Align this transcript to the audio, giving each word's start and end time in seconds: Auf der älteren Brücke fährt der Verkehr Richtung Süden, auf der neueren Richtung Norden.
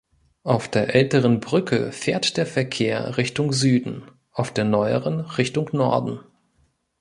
Auf 0.41 0.67
der 0.67 0.95
älteren 0.95 1.41
Brücke 1.41 1.91
fährt 1.91 2.35
der 2.37 2.47
Verkehr 2.47 3.17
Richtung 3.17 3.53
Süden, 3.53 4.09
auf 4.31 4.51
der 4.51 4.63
neueren 4.65 5.19
Richtung 5.19 5.69
Norden. 5.73 6.19